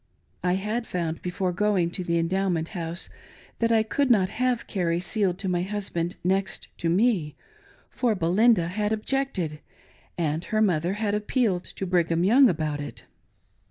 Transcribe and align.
I 0.43 0.53
had 0.53 0.87
found 0.87 1.21
before 1.21 1.53
going 1.53 1.91
to 1.91 2.03
the 2.03 2.17
Endow 2.17 2.49
ment 2.49 2.69
House 2.69 3.07
that 3.59 3.71
I 3.71 3.83
could 3.83 4.09
not 4.09 4.29
have 4.29 4.65
Carrie 4.65 4.99
sealed 4.99 5.37
to 5.37 5.47
my 5.47 5.61
hus 5.61 5.91
band 5.91 6.15
next 6.23 6.69
to 6.79 6.89
me, 6.89 7.35
for 7.91 8.15
Belinda 8.15 8.67
had 8.69 8.91
objected, 8.91 9.59
and 10.17 10.45
her 10.45 10.59
mother 10.59 10.93
had 10.93 11.13
appealed 11.13 11.65
to 11.65 11.85
Brigham 11.85 12.23
Young 12.23 12.49
about 12.49 12.79
it. 12.81 13.03